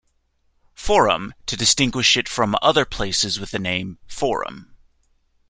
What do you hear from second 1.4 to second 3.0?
to distinguish it from other